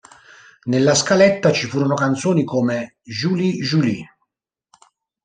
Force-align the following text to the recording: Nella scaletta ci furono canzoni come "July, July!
Nella 0.63 0.95
scaletta 0.95 1.51
ci 1.51 1.67
furono 1.67 1.93
canzoni 1.93 2.43
come 2.43 2.95
"July, 3.03 3.59
July! 3.59 4.03